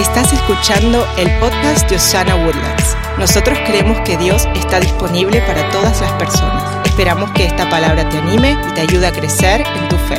[0.00, 2.96] Estás escuchando el podcast de Osana Woodlands.
[3.18, 6.86] Nosotros creemos que Dios está disponible para todas las personas.
[6.86, 10.16] Esperamos que esta palabra te anime y te ayude a crecer en tu fe.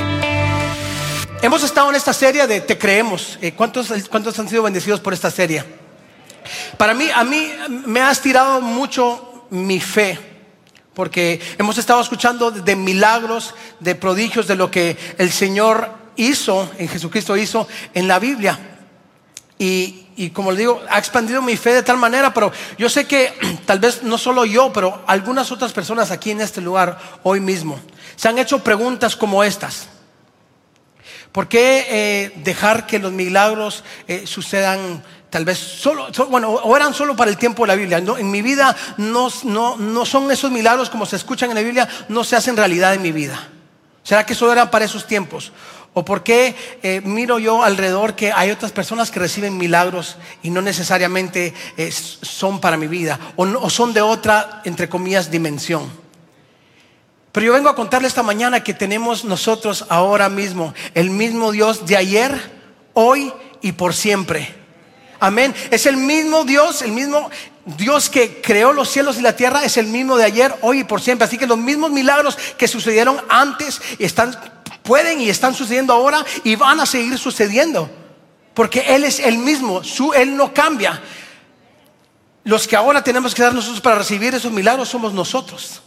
[1.42, 3.40] Hemos estado en esta serie de Te creemos.
[3.42, 5.64] Eh, ¿Cuántos, ¿Cuántos han sido bendecidos por esta serie?
[6.78, 7.52] Para mí, a mí
[7.88, 10.20] me ha estirado mucho mi fe
[10.94, 16.88] porque hemos estado escuchando de milagros, de prodigios, de lo que el Señor hizo, en
[16.88, 18.71] Jesucristo hizo en la Biblia.
[19.64, 23.32] Y, como le digo, ha expandido mi fe de tal manera, pero yo sé que
[23.68, 27.80] tal vez no solo yo, pero algunas otras personas aquí en este lugar hoy mismo
[28.16, 29.88] se han hecho preguntas como estas.
[31.32, 36.96] ¿Por qué eh, dejar que los milagros eh, sucedan tal vez solo, bueno, o eran
[36.96, 38.00] solo para el tiempo de la Biblia?
[38.00, 41.88] en mi vida no, no, no son esos milagros como se escuchan en la Biblia,
[42.10, 43.48] no se hacen realidad en mi vida.
[44.04, 45.52] ¿Será que solo eran para esos tiempos?
[45.94, 50.50] ¿O por qué eh, miro yo alrededor que hay otras personas que reciben milagros y
[50.50, 55.92] no necesariamente eh, son para mi vida o, son de otra, entre comillas, dimensión?
[57.34, 61.86] Pero yo vengo a contarle esta mañana que tenemos nosotros ahora mismo el mismo Dios
[61.86, 62.52] de ayer,
[62.94, 64.56] hoy y por siempre.
[65.20, 65.54] Amén.
[65.72, 67.30] Es el mismo Dios, el mismo
[67.66, 70.84] Dios que creó los cielos y la tierra, es el mismo de ayer, hoy y
[70.86, 71.26] por siempre.
[71.26, 74.36] Así que los mismos milagros que sucedieron antes están
[74.84, 77.90] pueden y están sucediendo ahora y van a seguir sucediendo.
[78.54, 79.82] Porque Él es el mismo,
[80.16, 81.02] Él no cambia.
[82.44, 85.82] Los que ahora tenemos que dar nosotros para recibir esos milagros somos nosotros.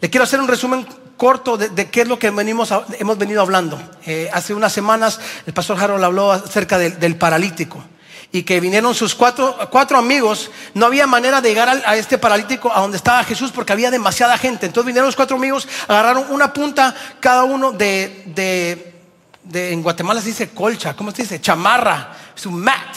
[0.00, 3.78] Le quiero hacer un resumen corto de, qué es lo que venimos hemos venido hablando.
[4.06, 7.84] Eh, hace unas semanas el pastor Harold habló acerca del paralítico
[8.32, 12.72] y que vinieron sus cuatro, cuatro amigos, no había manera de llegar a, este paralítico
[12.72, 14.66] a donde estaba Jesús porque había demasiada gente.
[14.66, 20.28] Entonces vinieron los cuatro amigos, agarraron una punta cada uno de, de, en Guatemala se
[20.28, 21.40] dice colcha, ¿cómo se dice?
[21.40, 22.96] Chamarra, su mat.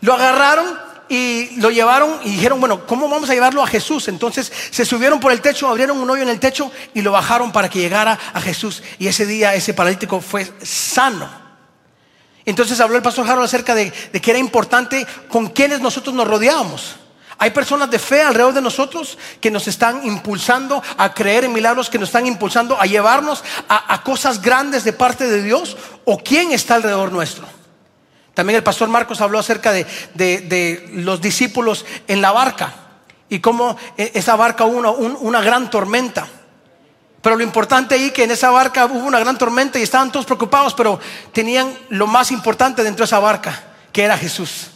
[0.00, 4.08] Lo agarraron y lo llevaron y dijeron, bueno, ¿cómo vamos a llevarlo a Jesús?
[4.08, 7.52] Entonces se subieron por el techo, abrieron un hoyo en el techo y lo bajaron
[7.52, 8.82] para que llegara a Jesús.
[8.98, 11.47] Y ese día ese paralítico fue sano.
[12.48, 16.96] Entonces habló el pastor Harold acerca de, que era importante con quienes nosotros nos rodeábamos.
[17.36, 21.90] Hay personas de fe alrededor de nosotros que nos están impulsando a creer en milagros,
[21.90, 25.76] que nos están impulsando a llevarnos a, cosas grandes de parte de Dios
[26.06, 27.46] o quién está alrededor nuestro.
[28.32, 32.72] También el pastor Marcos habló acerca de, los discípulos en la barca
[33.28, 36.26] y cómo e, esa barca hubo una gran tormenta.
[37.22, 40.24] Pero lo importante ahí que en esa barca hubo una gran tormenta y estaban todos
[40.24, 41.00] preocupados, pero
[41.32, 44.68] tenían lo más importante dentro de esa barca, que era Jesús.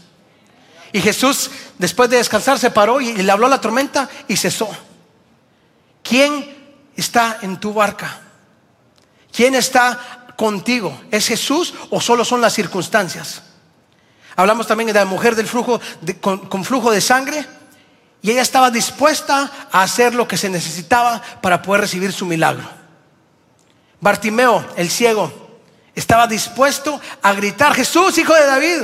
[0.92, 4.69] Y Jesús, después de descansar, se paró y le habló a la tormenta y cesó.
[6.02, 8.20] ¿Quién está en tu barca?
[9.34, 11.00] ¿Quién está contigo?
[11.10, 13.42] ¿Es Jesús o solo son las circunstancias?
[14.36, 15.81] Hablamos también de la mujer del flujo
[16.22, 17.47] con flujo de sangre.
[18.22, 22.64] Y ella estaba dispuesta a hacer lo que se necesitaba para poder recibir su milagro.
[24.00, 25.32] Bartimeo, el ciego,
[25.94, 28.82] estaba dispuesto a gritar, Jesús, hijo de David.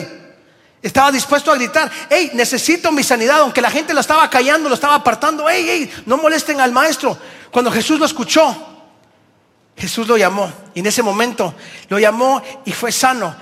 [0.83, 4.75] Estaba dispuesto a gritar, hey, necesito mi sanidad, aunque la gente lo estaba callando, lo
[4.75, 7.17] estaba apartando, hey, hey, no molesten al maestro.
[7.53, 8.57] Cuando Jesús lo escuchó,
[9.77, 11.55] Jesús lo llamó y en ese momento
[11.89, 13.35] lo llamó y fue sano.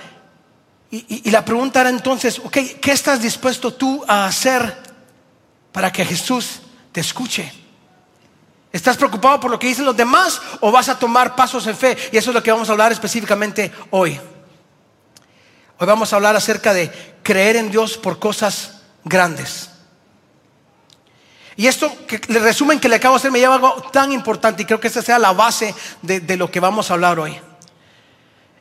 [0.89, 4.86] Y, la pregunta era entonces, ¿qué estás dispuesto tú a hacer
[5.77, 6.61] para que Jesús
[6.91, 7.53] te escuche.
[8.73, 11.95] ¿Estás preocupado por lo que dicen los demás o vas a tomar pasos en fe?
[12.11, 14.19] Y eso es lo que vamos a hablar específicamente hoy.
[15.77, 19.69] Hoy vamos a hablar acerca de creer en Dios por cosas grandes.
[21.55, 24.63] Y esto, que le resumen que le acabo de hacer, me lleva algo tan importante
[24.63, 27.39] y creo que esta sea la base de lo que vamos a hablar hoy.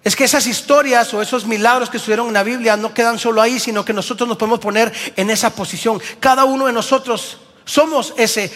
[0.07, 3.43] Es que esas historias o esos milagros que estuvieron en la Biblia no quedan solo
[3.43, 6.01] ahí, sino que nosotros nos podemos poner en esa posición.
[6.21, 8.53] Cada uno de nosotros somos ese,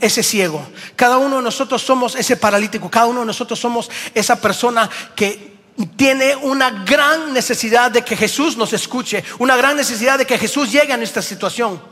[0.00, 0.64] ese ciego.
[0.94, 2.88] Cada uno de nosotros somos ese paralítico.
[2.88, 5.56] Cada uno de nosotros somos esa persona que
[5.96, 10.70] tiene una gran necesidad de que Jesús nos escuche, una gran necesidad de que Jesús
[10.70, 11.82] llegue a nuestra situación.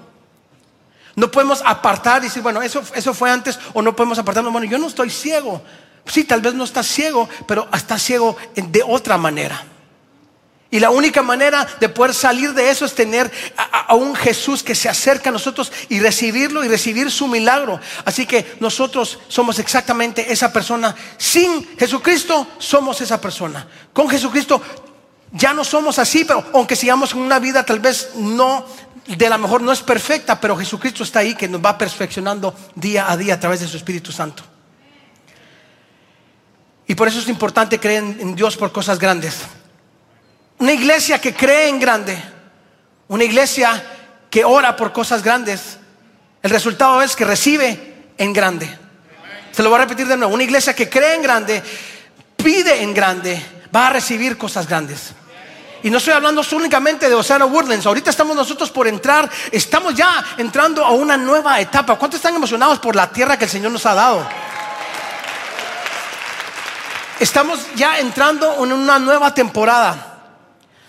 [1.16, 4.68] No podemos apartar y decir, bueno, eso, eso fue antes, o no podemos apartarnos, bueno,
[4.70, 5.60] yo no estoy ciego.
[6.10, 9.64] Sí, tal vez no está ciego, pero está ciego de otra manera.
[10.72, 14.76] Y la única manera de poder salir de eso es tener a, un Jesús que
[14.76, 17.80] se acerca a nosotros y recibirlo y recibir su milagro.
[18.04, 20.94] Así que nosotros somos exactamente esa persona.
[21.18, 23.66] Sin Jesucristo somos esa persona.
[23.92, 24.62] Con Jesucristo
[25.32, 28.64] ya no somos así, pero aunque sigamos en una vida tal vez no,
[29.08, 33.10] de la mejor no es perfecta, pero Jesucristo está ahí que nos va perfeccionando día
[33.10, 34.44] a día a través de su Espíritu Santo.
[36.90, 39.36] Y por eso es importante creer en, Dios por cosas grandes.
[40.58, 42.20] Una iglesia que cree en grande,
[43.06, 43.80] una iglesia
[44.28, 45.78] que ora por cosas grandes,
[46.42, 48.68] el resultado es que recibe en grande.
[49.52, 50.34] Se lo voy a repetir de nuevo.
[50.34, 51.62] Una iglesia que cree en grande,
[52.34, 53.40] pide en grande,
[53.72, 55.12] va a recibir cosas grandes.
[55.84, 57.86] Y no estoy hablando únicamente de Osana Woodlands.
[57.86, 61.94] Ahorita estamos nosotros por entrar, estamos ya entrando a una nueva etapa.
[61.94, 64.49] ¿Cuántos están emocionados por la tierra que el Señor nos ha dado?
[67.20, 70.06] Estamos ya entrando en una nueva temporada.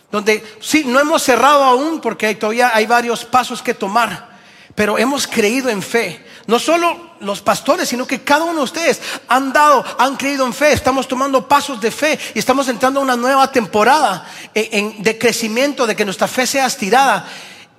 [0.10, 4.32] Donde sí, no hemos cerrado aún porque todavía hay varios pasos que tomar.
[4.74, 6.26] Pero hemos creído en fe.
[6.48, 10.54] No solo los pastores, sino que cada uno de ustedes han dado, han creído en
[10.54, 10.72] fe.
[10.72, 15.98] Estamos tomando pasos de fe y estamos entrando a una nueva temporada de crecimiento, de
[15.98, 17.28] que nuestra fe sea estirada.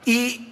[0.05, 0.49] Y,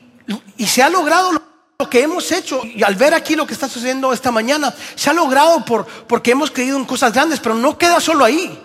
[0.67, 1.32] se ha logrado
[1.81, 2.62] lo que hemos hecho.
[2.62, 6.32] Y al ver aquí lo que está sucediendo esta mañana, se ha logrado por, porque
[6.32, 8.56] hemos creído en cosas grandes, pero no queda solo ahí,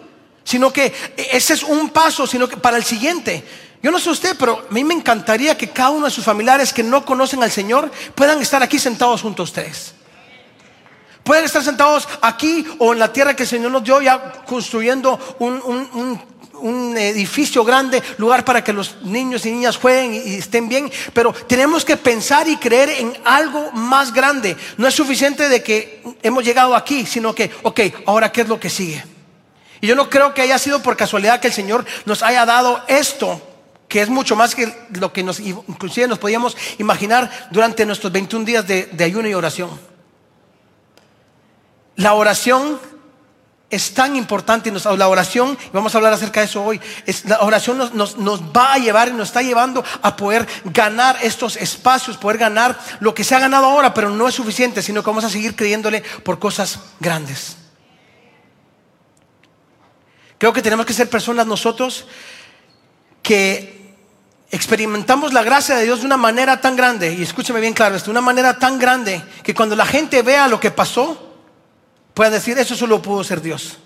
[0.44, 0.94] sino que
[1.32, 3.44] ese es un paso, sino que para el siguiente.
[3.82, 6.74] Yo no sé usted, pero a mí me encantaría que cada uno de sus familiares
[6.74, 9.94] que no conocen al Señor puedan estar aquí sentados junto a ustedes.
[11.24, 15.18] Pueden estar sentados aquí o en la tierra que el Señor nos dio ya construyendo
[15.40, 16.22] un,
[16.98, 20.92] edificio grande, lugar para que los niños y niñas jueguen y, estén bien.
[21.14, 24.56] Pero tenemos que pensar y creer en algo más grande.
[24.78, 28.60] No es suficiente de que hemos llegado aquí, sino que, ok, ahora qué es lo
[28.60, 29.04] que sigue.
[29.82, 32.82] Y yo no creo que haya sido por casualidad que el Señor nos haya dado
[32.88, 33.42] esto
[33.88, 38.46] que es mucho más que lo que nos, inclusive nos podíamos imaginar durante nuestros 21
[38.46, 39.70] días de, ayuno y oración.
[41.96, 42.80] La oración
[43.70, 46.80] es tan importante, la oración, y vamos a hablar acerca de eso hoy,
[47.26, 51.58] la oración nos, nos, va a llevar y nos está llevando a poder ganar estos
[51.58, 55.10] espacios, poder ganar lo que se ha ganado ahora, pero no es suficiente, sino que
[55.10, 57.58] vamos a seguir creyéndole por cosas grandes.
[60.38, 62.06] Creo que tenemos que ser personas nosotros
[63.24, 63.96] que
[64.52, 68.06] experimentamos la gracia de Dios de una manera tan grande, y escúcheme bien claro esto,
[68.06, 71.25] de una manera tan grande que cuando la gente vea lo que pasó,
[72.16, 73.78] pueda decir, eso solo pudo ser Dios.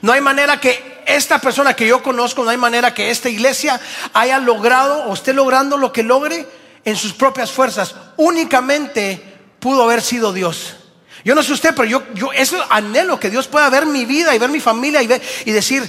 [0.00, 3.78] No hay manera que esta persona que yo conozco, no hay manera que esta iglesia
[4.14, 6.46] haya logrado o esté logrando lo que logre
[6.84, 7.94] en sus propias fuerzas.
[8.16, 9.20] Únicamente
[9.58, 10.76] pudo haber sido Dios.
[11.24, 14.34] Yo no sé usted, pero yo, yo eso anhelo que Dios pueda ver mi vida
[14.34, 15.82] y ver mi familia y, ver, y decir,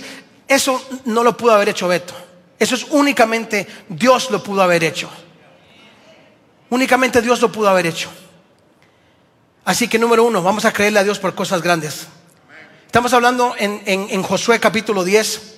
[0.48, 2.16] eso no lo pudo haber hecho Beto.
[2.58, 5.10] Eso es únicamente Dios lo pudo haber hecho.
[6.70, 8.10] Únicamente Dios lo pudo haber hecho.
[9.68, 12.08] Así que número uno, vamos a creerle a Dios por cosas grandes.
[12.86, 15.56] Estamos hablando en, Josué capítulo 10.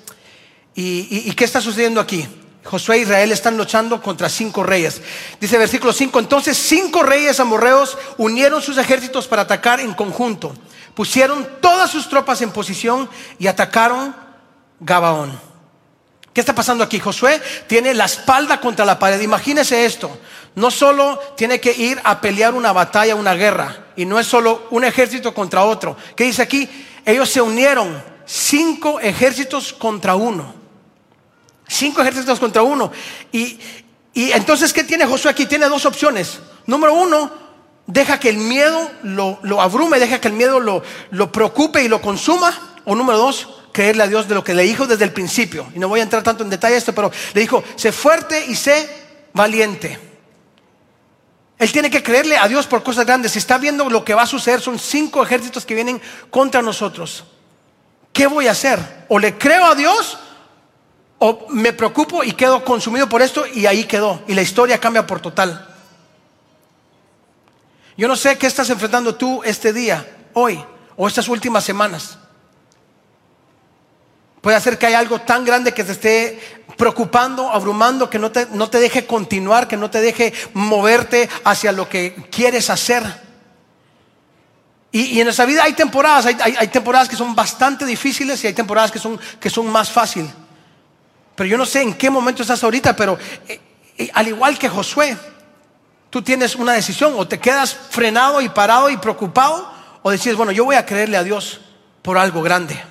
[0.73, 2.27] Y, qué está sucediendo aquí?
[2.63, 4.99] Josué e Israel están luchando contra cinco reyes.
[5.39, 10.55] Dice versículo 5, entonces cinco reyes amorreos unieron sus ejércitos para atacar en conjunto.
[10.95, 13.07] Pusieron todas sus tropas en posición
[13.37, 14.15] y atacaron
[14.79, 15.39] Gabaón.
[16.33, 16.99] ¿Qué está pasando aquí?
[16.99, 19.21] Josué tiene la espalda contra la pared.
[19.21, 20.17] Imagínese esto.
[20.59, 24.67] No solo tiene que ir a pelear una batalla, una guerra, y no es solo
[24.71, 25.95] un ejército contra otro.
[26.17, 26.67] ¿Qué dice aquí?
[27.05, 30.53] Ellos se unieron cinco ejércitos contra uno.
[31.65, 32.91] Cinco ejércitos contra uno.
[33.31, 33.57] Y,
[34.13, 35.45] entonces, ¿qué tiene Josué aquí?
[35.45, 36.41] Tiene dos opciones.
[36.65, 37.31] Número uno,
[37.87, 42.01] deja que el miedo lo, abrume, deja que el miedo lo, lo preocupe y lo
[42.01, 42.81] consuma.
[42.83, 45.67] O número dos, creerle a Dios de lo que le dijo desde el principio.
[45.73, 48.55] Y no voy a entrar tanto en detalle esto, pero le dijo, sé fuerte y
[48.55, 48.89] sé
[49.31, 50.08] valiente.
[51.59, 53.35] Él tiene que creerle a Dios por cosas grandes.
[53.35, 57.25] Está viendo lo que va a suceder, son cinco ejércitos que vienen contra nosotros.
[58.13, 59.05] ¿Qué voy a hacer?
[59.09, 60.17] O le creo a Dios
[61.19, 64.23] o me preocupo y quedo consumido por esto y ahí quedó.
[64.25, 65.67] Y la historia cambia por total.
[67.97, 70.63] Yo no sé qué estás enfrentando tú este día, hoy
[70.95, 72.17] o estas últimas semanas.
[74.41, 76.39] Puede ser que haya algo tan grande que te esté
[76.77, 81.73] preocupando, abrumando, que no te, no te deje continuar, que no te deje moverte hacia
[81.73, 83.03] lo que quieres hacer.
[84.91, 88.91] Y, en nuestra vida hay temporadas, hay, temporadas que son bastante difíciles y hay temporadas
[88.91, 90.31] que son, que son más fáciles.
[91.35, 93.17] Pero yo no sé en qué momento estás ahorita, pero
[93.47, 93.59] eh,
[93.97, 95.15] eh, al igual que Josué,
[96.09, 100.51] tú tienes una decisión, o te quedas frenado y parado y preocupado, o decides, bueno,
[100.51, 101.61] yo voy a creerle a Dios
[102.01, 102.81] por algo grande.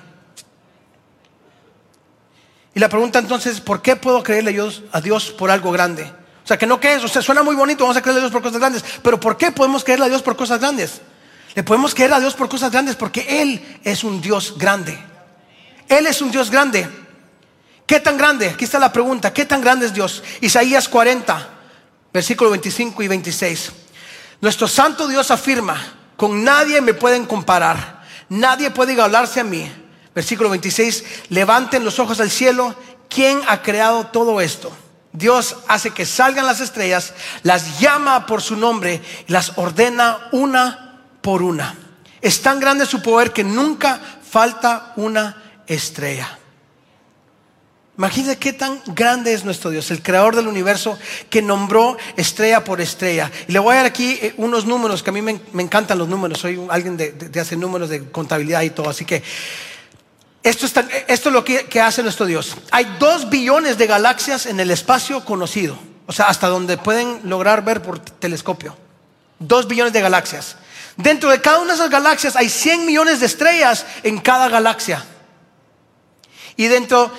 [2.73, 4.51] Y la pregunta entonces, ¿por qué puedo creerle
[4.91, 6.03] a Dios, por algo grande?
[6.03, 8.23] O sea, que no que es, o sea, suena muy bonito, vamos a creerle a
[8.23, 11.01] Dios por cosas grandes, pero ¿por qué podemos creerle a Dios por cosas grandes?
[11.55, 14.97] Le podemos creer a Dios por cosas grandes porque Él es un Dios grande.
[15.87, 16.87] Él es un Dios grande.
[17.85, 18.49] ¿Qué tan grande?
[18.49, 20.23] Aquí está la pregunta, ¿qué tan grande es Dios?
[20.41, 21.49] Isaías 40,
[22.13, 23.71] versículo 25 y 26.
[24.41, 25.81] Nuestro santo Dios afirma,
[26.15, 29.69] con nadie me pueden comparar, nadie puede igualarse a mí
[30.19, 32.75] Versículo 26, levanten los ojos al cielo
[33.07, 34.69] ¿quién ha creado todo esto?
[35.13, 41.41] Dios hace que salgan las estrellas, las llama por su nombre, las ordena una por
[41.41, 41.73] una.
[42.19, 43.97] Es tan grande su poder que nunca
[44.29, 46.37] falta una estrella.
[47.97, 50.99] Imagínense qué tan grande es nuestro Dios, el creador del universo
[51.29, 53.31] que nombró estrella por estrella.
[53.47, 56.09] Y le voy a dar aquí eh, unos números que a mí me, encantan los
[56.09, 56.39] números.
[56.39, 58.89] Soy alguien de, de, hacer números de contabilidad y todo.
[58.89, 59.23] Así que
[60.43, 60.65] esto,
[61.07, 62.55] es lo que, hace nuestro Dios.
[62.71, 65.77] Hay dos billones de galaxias en el espacio conocido.
[66.07, 68.75] O sea, hasta donde pueden lograr ver por telescopio.
[69.37, 70.55] Dos billones de galaxias.
[70.95, 75.05] Dentro de cada una de esas galaxias hay 100 millones de estrellas en cada galaxia.
[76.55, 77.11] Y dentro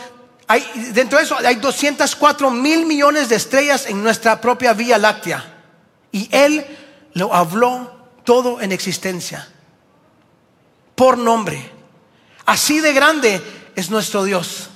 [0.92, 5.44] dentro de eso hay 204 mil millones de estrellas en nuestra propia Vía Láctea.
[6.10, 6.66] Y Él
[7.14, 7.92] lo habló
[8.24, 9.48] todo en existencia.
[10.94, 11.79] Por nombre.
[12.50, 13.40] Así de grande
[13.76, 14.70] es nuestro Dios.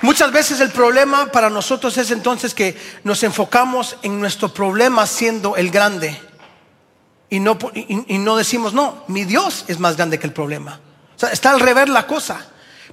[0.00, 5.56] Muchas veces el problema para nosotros es entonces que nos enfocamos en nuestro problema siendo
[5.56, 6.18] el grande
[7.28, 10.80] y no, y, no decimos, no, mi Dios es más grande que el problema.
[11.16, 12.46] O sea, está al revés la cosa.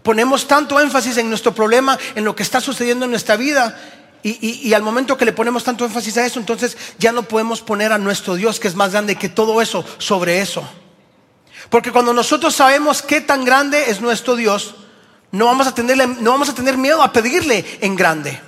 [0.04, 3.80] Ponemos tanto énfasis en nuestro problema, en lo que está sucediendo en nuestra vida,
[4.24, 7.92] y, al momento que le ponemos tanto énfasis a eso, entonces ya no podemos poner
[7.92, 10.68] a nuestro Dios, que es más grande que todo eso, sobre eso.
[11.70, 14.76] Porque cuando nosotros sabemos qué tan grande es nuestro Dios,
[15.32, 18.40] no vamos a tenerle, no vamos a tener miedo a pedirle en grande.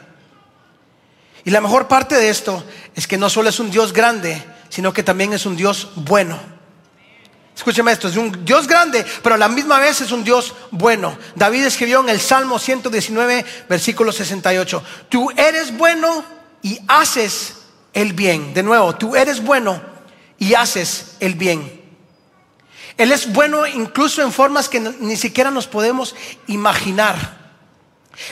[1.45, 2.63] Y la mejor parte de esto
[2.95, 6.58] es que no solo es un Dios grande, sino que también es un Dios bueno.
[7.59, 11.17] Escúcheme esto, es un Dios grande, pero a la misma vez es un Dios bueno.
[11.35, 16.23] David escribió en el Salmo 119, versículo 68, tú eres bueno
[16.61, 17.55] y haces
[17.91, 18.53] el bien.
[18.53, 19.81] De nuevo, tú eres bueno
[20.37, 21.81] y haces el bien.
[22.95, 26.15] Él es bueno incluso en formas que ni siquiera nos podemos
[26.47, 27.51] imaginar.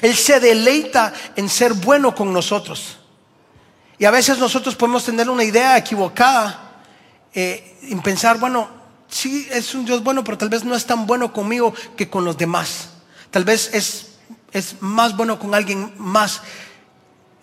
[0.01, 2.97] Él se deleita en ser bueno con nosotros.
[3.99, 6.77] Y a veces nosotros podemos tener una idea equivocada
[7.33, 8.76] eh, en pensar, bueno,
[9.09, 12.25] sí es un Dios bueno, pero tal vez no es tan bueno conmigo que con
[12.25, 12.89] los demás.
[13.31, 14.07] Tal vez es,
[14.51, 16.41] es más bueno con alguien más.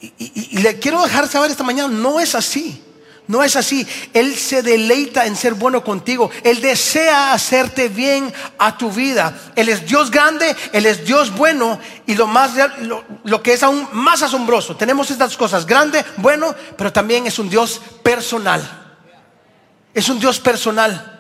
[0.01, 2.83] y le quiero dejar saber esta mañana, no es así.
[3.27, 3.87] No es así.
[4.13, 6.31] Él se deleita en ser bueno contigo.
[6.43, 9.35] Él desea hacerte bien a tu vida.
[9.57, 12.53] Él es Dios grande, Él es Dios bueno y lo, más,
[13.25, 14.77] lo, que es aún más asombroso.
[14.77, 18.97] Tenemos estas cosas, grande, bueno, pero también es un Dios personal.
[19.95, 21.14] Es un Dios personal.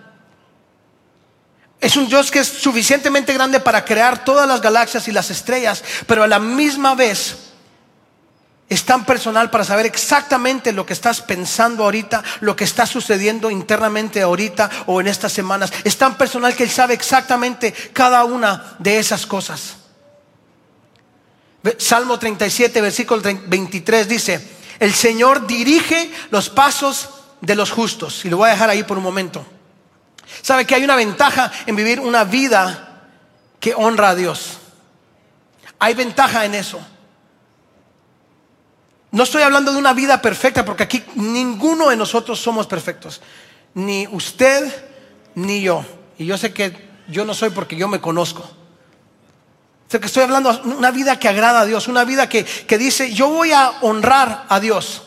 [1.81, 5.85] Es un Dios que es suficientemente grande para crear todas las galaxias y las estrellas,
[6.07, 7.37] pero a la misma vez
[8.69, 13.51] es tan personal para saber exactamente lo que estás pensando ahorita, lo que está sucediendo
[13.51, 15.73] internamente ahorita o en estas semanas.
[15.85, 19.77] Es tan personal que Él sabe exactamente cada una de esas cosas.
[21.79, 24.49] Salmo 37, versículo 23 dice,
[24.81, 28.25] el Señor dirige los pasos de los justos.
[28.25, 29.47] Y lo voy a dejar ahí por un momento.
[30.43, 33.03] ¿Sabe que hay una ventaja en vivir una vida
[33.61, 34.59] que honra a Dios?
[35.79, 36.81] Hay ventaja en eso.
[39.11, 43.21] No estoy hablando de una vida perfecta, porque aquí ninguno de nosotros somos perfectos.
[43.75, 44.73] Ni usted,
[45.37, 45.85] ni yo.
[46.19, 48.49] Y yo sé que yo no soy porque yo me conozco.
[49.89, 52.45] Sé que estoy hablando de una vida que agrada a Dios, una vida que,
[52.79, 55.03] dice, yo voy a honrar a Dios.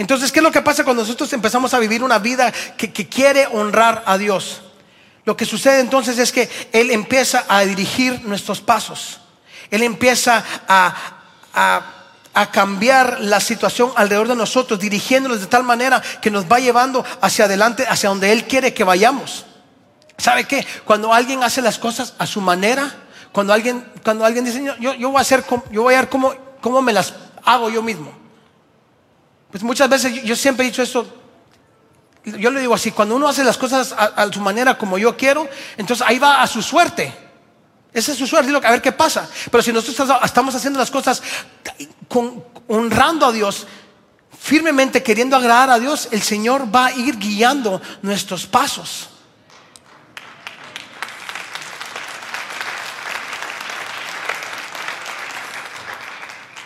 [0.00, 3.46] Entonces, ¿qué es lo que pasa cuando nosotros empezamos a vivir una vida que, quiere
[3.52, 4.62] honrar a Dios?
[5.26, 9.20] Lo que sucede entonces es que Él empieza a dirigir nuestros pasos.
[9.70, 11.96] Él empieza a
[12.32, 17.04] a cambiar la situación alrededor de nosotros, dirigiéndonos de tal manera que nos va llevando
[17.20, 19.44] hacia adelante, hacia donde Él quiere que vayamos.
[20.16, 20.66] ¿Sabe qué?
[20.86, 22.90] Cuando alguien hace las cosas a su manera,
[23.32, 26.34] cuando alguien, cuando alguien dice, yo, yo voy a hacer, yo voy a ver cómo,
[26.62, 27.12] cómo me las
[27.44, 28.19] hago yo mismo.
[29.50, 31.06] Pues muchas veces yo, siempre he dicho esto,
[32.24, 35.48] yo le digo así, cuando uno hace las cosas a, su manera como yo quiero,
[35.76, 37.12] entonces ahí va a su suerte.
[37.92, 39.28] Esa es su suerte, a ver qué pasa.
[39.50, 41.22] Pero si nosotros estamos haciendo las cosas
[42.68, 43.66] honrando a Dios,
[44.38, 49.08] firmemente queriendo agradar a Dios, el Señor va a ir guiando nuestros pasos.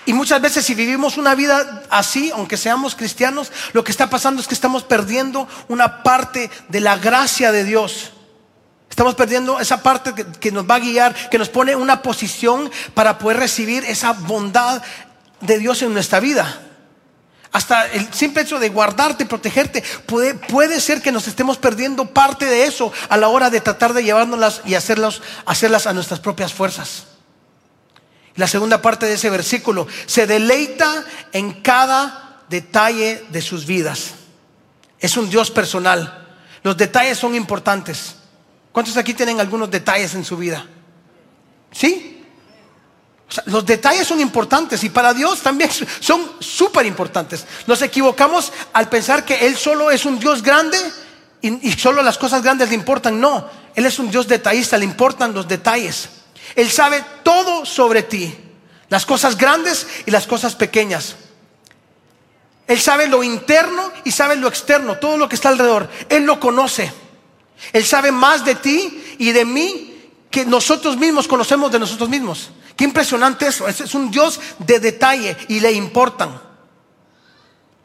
[0.06, 4.40] Y muchas veces si vivimos una vida así, aunque seamos cristianos, lo que está pasando
[4.40, 8.11] es que estamos perdiendo una parte de la gracia de Dios.
[8.90, 13.18] Estamos perdiendo esa parte que, nos va a guiar, que nos pone una posición para
[13.18, 14.82] poder recibir esa bondad
[15.40, 16.61] de Dios en nuestra vida.
[17.50, 22.46] hasta el simple hecho de guardarte, protegerte, puede, puede ser que nos estemos perdiendo parte
[22.46, 26.52] de eso a la hora de tratar de llevárnoslas y hacerlas, hacerlas a nuestras propias
[26.52, 27.13] fuerzas.
[28.36, 34.12] La segunda parte de ese versículo, se deleita en cada detalle de sus vidas.
[34.98, 36.26] Es un Dios personal.
[36.62, 38.16] Los detalles son importantes.
[38.72, 40.66] ¿Cuántos aquí tienen algunos detalles en su vida?
[41.70, 42.10] ¿Sí?
[43.46, 47.46] los detalles son importantes y para Dios también son súper importantes.
[47.66, 50.78] Nos equivocamos al pensar que Él solo es un Dios grande
[51.40, 53.20] y, y, solo las cosas grandes le importan.
[53.20, 56.08] No, Él es un Dios detallista, le importan los detalles.
[56.56, 58.34] Él sabe todo sobre ti,
[58.88, 61.16] las cosas grandes y las cosas pequeñas.
[62.66, 65.88] Él sabe lo interno y sabe lo externo, todo lo que está alrededor.
[66.08, 66.92] Él lo conoce.
[67.73, 72.50] Él sabe más de ti y de mí que nosotros mismos conocemos de nosotros mismos.
[72.76, 73.68] Qué impresionante eso.
[73.68, 76.40] Es, un Dios de detalle y le importan.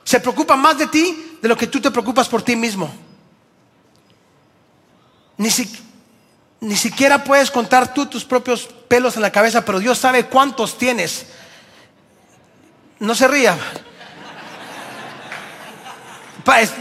[0.04, 2.92] Se preocupa más de ti de lo que tú te preocupas por ti mismo.
[5.38, 5.50] Ni,
[6.62, 10.78] ni siquiera puedes contar tú tus propios pelos en la cabeza, pero Dios sabe cuántos
[10.78, 11.26] tienes.
[13.00, 13.58] No se ría.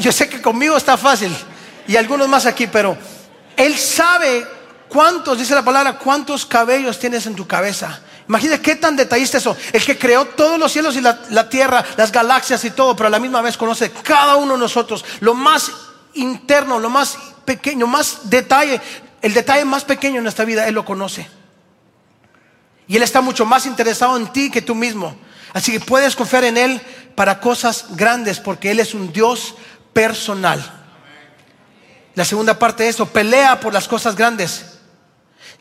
[0.00, 1.34] Yo sé que conmigo está fácil
[1.86, 2.96] y algunos más aquí, pero
[3.56, 4.46] Él sabe
[4.88, 8.00] cuántos, dice la palabra, cuántos cabellos tienes en tu cabeza.
[8.28, 9.56] Imagínate qué tan detallista eso.
[9.72, 13.06] El que creó todos los cielos y la, la, tierra, las galaxias y todo, pero
[13.06, 15.04] a la misma vez conoce cada uno de nosotros.
[15.20, 15.70] Lo más
[16.14, 18.80] interno, lo más pequeño, más detalle,
[19.22, 21.28] el detalle más pequeño en nuestra vida, Él lo conoce.
[22.86, 25.16] Y Él está mucho más interesado en ti que tú mismo.
[25.52, 26.80] Así que puedes confiar en Él
[27.14, 29.54] para cosas grandes porque Él es un Dios
[29.92, 30.74] personal.
[32.14, 34.78] La segunda parte de eso, pelea por las cosas grandes.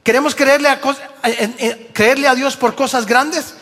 [0.04, 0.80] ¿Queremos creerle a,
[1.94, 3.56] creerle a Dios por cosas grandes?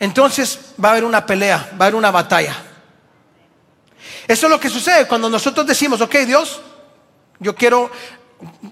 [0.00, 2.56] Entonces va a haber una pelea, va a haber una batalla.
[4.26, 6.60] Eso es lo que sucede cuando nosotros decimos, ok Dios,
[7.38, 7.90] yo quiero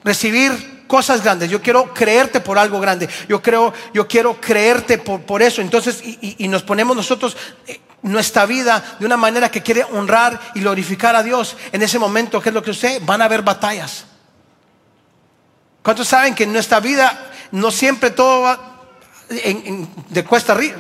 [0.05, 5.23] recibir cosas grandes, yo quiero creerte por algo grande, yo creo, yo quiero creerte por,
[5.23, 5.63] por eso.
[5.63, 10.61] Entonces, y, nos ponemos nosotros eh, nuestra vida de una manera que quiere honrar y
[10.61, 11.57] glorificar a Dios.
[11.73, 13.01] En ese momento, ¿qué es lo que usted?
[13.07, 14.05] Van a haber batallas.
[15.83, 18.69] ¿Cuántos saben que en nuestra vida no siempre todo va
[20.09, 20.77] de cuesta arriba,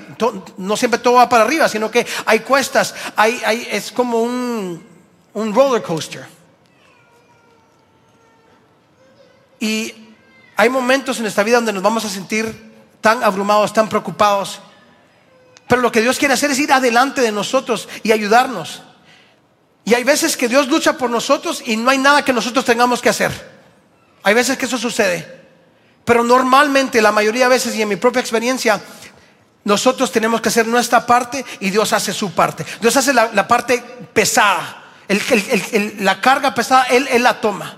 [0.59, 4.85] no siempre todo va para arriba, sino que hay cuestas, hay, hay, es como un,
[5.33, 6.27] un roller coaster.
[9.62, 9.94] Y
[10.57, 14.59] hay momentos en nuestra vida donde nos vamos a sentir tan abrumados, tan preocupados.
[15.68, 18.83] Pero lo que Dios quiere hacer es ir adelante de nosotros y ayudarnos.
[19.85, 23.01] Y hay veces que Dios lucha por nosotros y no hay nada que nosotros tengamos
[23.01, 23.31] que hacer.
[24.25, 25.42] Hay veces que eso sucede.
[26.05, 28.81] Pero normalmente, la mayoría de veces y en mi propia experiencia,
[29.62, 32.66] nosotros tenemos que hacer nuestra parte y Dios hace su parte.
[32.81, 33.79] Dios hace la, parte
[34.12, 34.87] pesada,
[36.01, 37.77] la carga pesada, él, él la toma.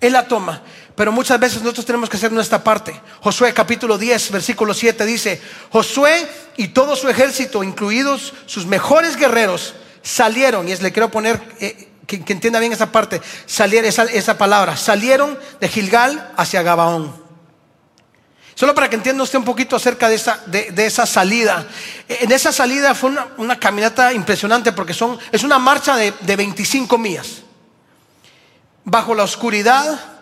[0.00, 0.60] Él la toma.
[0.96, 3.00] Pero muchas veces nosotros tenemos que hacer nuestra parte.
[3.20, 9.74] Josué capítulo 10, versículo 7 dice, Josué y todo su ejército, incluidos sus mejores guerreros,
[10.02, 14.38] salieron, y es, le quiero poner, eh, que, entienda bien esa parte, salieron, esa, esa,
[14.38, 17.24] palabra, salieron de Gilgal hacia Gabaón.
[18.54, 21.66] Solo para que entienda usted un poquito acerca de esa, de, esa salida.
[22.06, 26.96] En esa salida fue una, caminata impresionante porque son, es una marcha de, de 25
[26.96, 27.42] millas.
[28.84, 30.13] Bajo la oscuridad,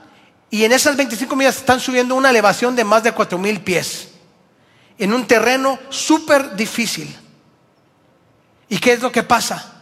[0.52, 4.08] y en esas 25 millas están subiendo una elevación de más de 4 mil pies.
[4.98, 7.16] En un terreno súper difícil.
[8.68, 9.72] ¿Y qué es lo que pasa?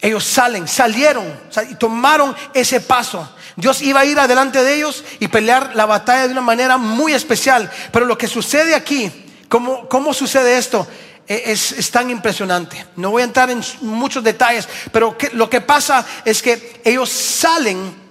[0.00, 1.32] Ellos salen, salieron
[1.70, 3.36] y tomaron ese paso.
[3.54, 7.12] Dios iba a ir adelante de ellos y pelear la batalla de una manera muy
[7.12, 7.70] especial.
[7.92, 9.12] Pero lo que sucede aquí,
[9.48, 10.88] ¿cómo, cómo sucede esto?
[11.24, 12.84] E, es, es, tan impresionante.
[12.96, 18.05] No voy a entrar en muchos detalles, pero lo que pasa es que ellos salen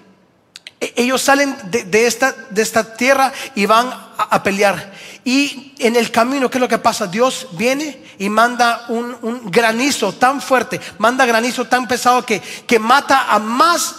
[0.95, 4.93] ellos salen de, esta, de esta, tierra y van a, pelear.
[5.23, 7.07] Y en el camino, ¿qué es lo que pasa?
[7.07, 13.33] Dios viene y manda un, granizo tan fuerte, manda granizo tan pesado que, que mata
[13.33, 13.95] a más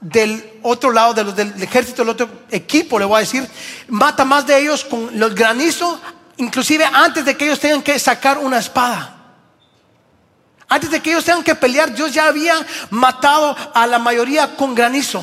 [0.00, 3.46] del otro lado del ejército, del otro equipo, le voy a decir,
[3.88, 5.98] mata más de ellos con los granizos,
[6.38, 9.16] inclusive antes de que ellos tengan que sacar una espada.
[10.68, 12.54] Antes de que ellos tengan que pelear, Dios ya había
[12.90, 15.22] matado a la mayoría con granizo.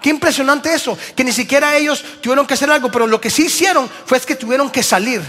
[0.00, 3.46] Qué impresionante eso, que ni siquiera ellos tuvieron que hacer algo, pero lo que sí
[3.46, 5.22] hicieron fue que tuvieron que salir.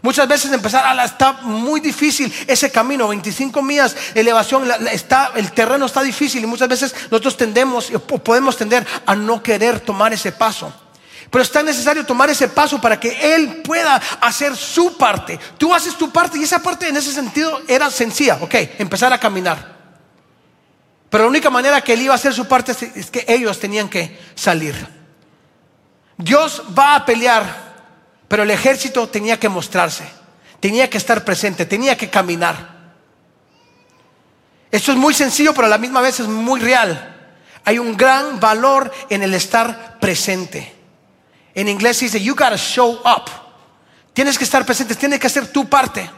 [0.00, 5.86] Muchas veces empezar, a está muy difícil ese camino, 25 millas elevación, está, el terreno
[5.86, 10.30] está difícil y muchas veces nosotros tendemos o podemos tender a no querer tomar ese
[10.30, 10.72] paso.
[11.30, 15.38] Pero es tan necesario tomar ese paso para que Él pueda hacer su parte.
[15.58, 19.18] Tú haces tu parte y esa parte en ese sentido era sencilla, ok, empezar a
[19.18, 19.77] caminar.
[21.10, 23.88] Pero la única manera que Él iba a hacer su parte es que ellos tenían
[23.88, 24.74] que salir.
[26.16, 27.44] Dios va a pelear,
[28.26, 30.04] pero el ejército tenía que mostrarse,
[30.60, 32.76] tenía que estar presente, tenía que caminar.
[34.70, 37.16] Esto es muy sencillo, pero a la misma vez es muy real.
[37.64, 40.74] Hay un gran valor en el estar presente.
[41.54, 43.30] En inglés dice, you gotta show up.
[44.12, 46.10] Tienes que estar presente, tienes que hacer tu parte.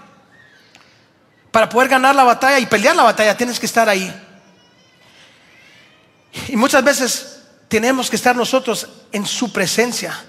[1.51, 4.13] Para poder ganar la batalla y pelear la batalla, tienes que estar ahí.
[6.49, 10.25] Y muchas veces tenemos que estar nosotros en su presencia.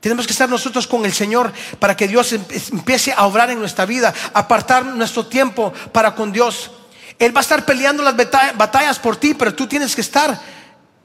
[0.00, 3.86] Tenemos que estar nosotros con el Señor para que Dios empiece a obrar en nuestra
[3.86, 6.70] vida, apartar nuestro tiempo para con Dios.
[7.18, 10.38] Él va a estar peleando las batallas por ti, pero tú tienes que estar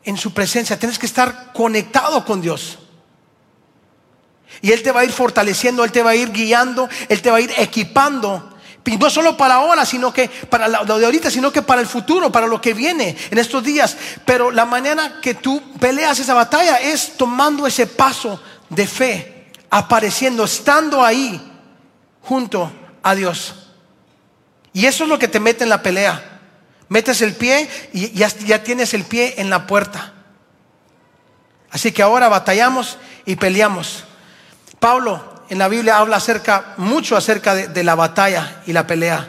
[0.03, 2.77] en su presencia, tienes que estar conectado con Dios.
[4.61, 7.31] Y Él te va a ir fortaleciendo, Él te va a ir guiando, Él te
[7.31, 8.50] va a ir equipando.
[8.86, 11.88] Y no solo para ahora, sino que para lo de ahorita, sino que para el
[11.88, 13.96] futuro, para lo que viene en estos días.
[14.26, 20.46] Pero la manera que tú peleas esa batalla es tomando ese paso de fe, apareciendo,
[20.46, 21.39] estando ahí
[22.24, 22.72] junto
[23.04, 23.56] a Dios.
[24.74, 26.39] Y eso es lo que te mete en la pelea.
[26.89, 30.13] Metes el pie y ya, ya tienes el pie en la puerta.
[31.70, 34.04] Así que ahora batallamos y peleamos.
[34.80, 39.27] Pablo en la Biblia habla acerca, mucho acerca de, la batalla y la pelea.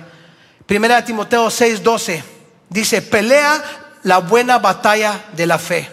[0.67, 2.23] Primera de Timoteo 6:12
[2.69, 3.61] dice, pelea
[4.05, 5.91] la buena batalla de la fe.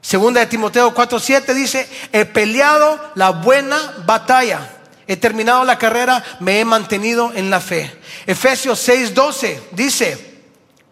[0.00, 4.72] Segunda de Timoteo 4:7 dice, he peleado la buena batalla.
[5.06, 8.00] He terminado la carrera, me he mantenido en la fe.
[8.26, 10.35] Efesios 6:12 dice,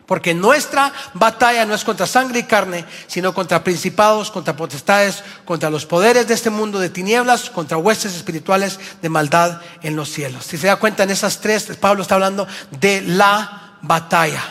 [0.06, 5.70] porque nuestra batalla no es contra sangre y carne, sino contra principados, contra potestades, contra
[5.70, 10.44] los poderes de este mundo de tinieblas, contra huestes espirituales de maldad en los cielos.
[10.44, 14.42] Si se da cuenta en esas tres, Pablo está hablando de la batalla.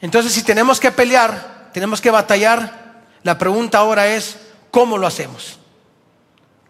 [0.00, 4.36] Entonces, si tenemos que pelear, tenemos que batallar, la pregunta ahora es,
[4.70, 5.58] ¿cómo lo hacemos?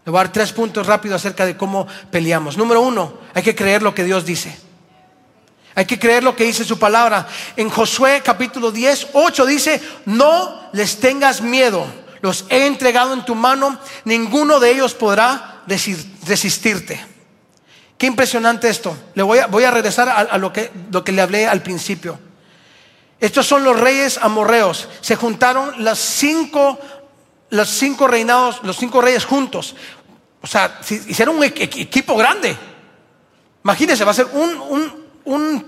[0.05, 2.57] Le voy a dar tres puntos rápidos acerca de cómo peleamos.
[2.57, 4.72] Número uno, hay que creer lo que Dios dice.
[5.75, 7.27] Hay que creer lo que dice su palabra.
[7.57, 11.87] En Josué capítulo 10, 8 dice, no les tengas miedo,
[12.21, 17.05] los he entregado en tu mano, ninguno de ellos podrá resistirte.
[17.97, 18.97] Qué impresionante esto.
[19.15, 22.19] Le voy a, voy a regresar a, lo, que, lo que le hablé al principio.
[23.21, 24.89] Estos son los reyes amorreos.
[25.01, 26.79] Se juntaron las cinco,
[27.51, 29.77] los cinco reinados, los cinco reyes juntos.
[30.43, 32.57] O sea, hicieron un equipo grande.
[33.63, 35.02] Imagínense, va a ser un un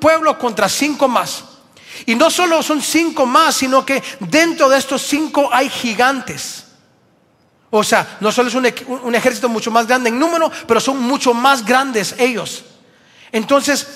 [0.00, 1.44] pueblo contra cinco más.
[2.06, 6.64] Y no solo son cinco más, sino que dentro de estos cinco hay gigantes.
[7.70, 11.34] O sea, no solo es un, ejército mucho más grande en número, pero son mucho
[11.34, 12.64] más grandes ellos.
[13.32, 13.86] Entonces,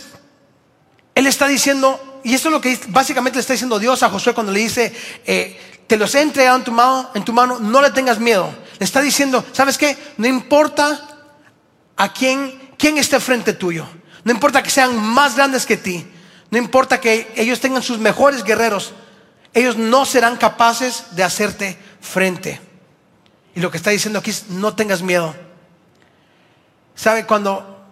[1.14, 4.34] él está diciendo, y esto es lo que básicamente le está diciendo Dios a Josué
[4.34, 4.92] cuando le dice,
[5.24, 8.52] eh, te los he entregado en tu, mano, en tu mano, no le tengas miedo.
[8.78, 9.96] Le está diciendo, ¿sabes qué?
[10.16, 11.00] No importa
[11.96, 13.86] a quién, quién esté frente tuyo.
[14.28, 16.06] No importa que sean más grandes que ti.
[16.50, 18.92] No importa que ellos tengan sus mejores guerreros.
[19.54, 22.60] Ellos no serán capaces de hacerte frente.
[23.54, 25.34] Y lo que está diciendo aquí es, no tengas miedo.
[26.94, 27.24] ¿Sabe?
[27.24, 27.86] Cuando,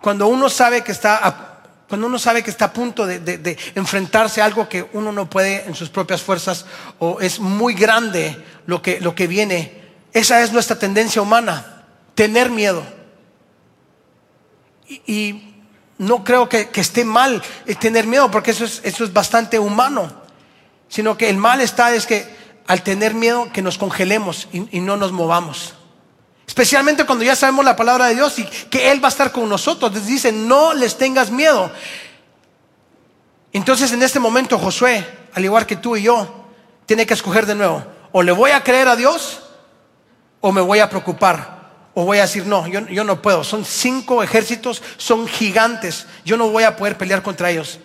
[0.00, 4.40] cuando uno sabe que está a, cuando uno sabe que está a punto de, enfrentarse
[4.40, 6.66] a algo que uno no puede en sus propias fuerzas
[7.00, 12.48] o es muy grande lo que, lo que viene, esa es nuestra tendencia humana, tener
[12.48, 12.84] miedo.
[14.86, 15.49] y
[16.00, 17.42] no creo que, esté mal
[17.78, 20.10] tener miedo, porque eso es, bastante humano,
[20.88, 22.26] sino que el mal está es que
[22.66, 25.74] al tener miedo que nos congelemos y, no nos movamos.
[26.46, 29.46] Especialmente cuando ya sabemos la palabra de Dios y que Él va a estar con
[29.46, 30.06] nosotros.
[30.06, 31.70] Dice, no les tengas miedo.
[33.52, 36.46] Entonces en este momento Josué, al igual que tú y yo,
[36.86, 37.84] tiene que escoger de nuevo.
[38.10, 39.42] O le voy a creer a Dios
[40.40, 41.59] o me voy a preocupar
[41.94, 43.42] o voy a decir, no, yo, yo, no puedo.
[43.42, 46.06] Son cinco ejércitos, son gigantes.
[46.24, 47.78] Yo no voy a poder pelear contra ellos.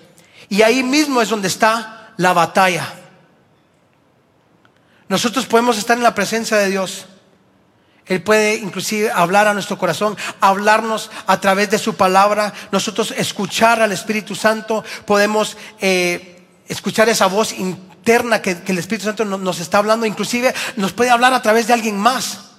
[0.50, 2.94] Y ahí mismo es donde está la batalla.
[5.08, 7.08] Nosotros podemos estar en la presencia de Dios.
[8.06, 12.54] Él puede inclusive hablar a nuestro corazón, hablarnos a través de su palabra.
[12.72, 19.06] Nosotros escuchar al Espíritu Santo, podemos eh, escuchar esa voz interna que, que el Espíritu
[19.06, 20.06] Santo nos está hablando.
[20.06, 22.55] Inclusive nos puede hablar a través de alguien más.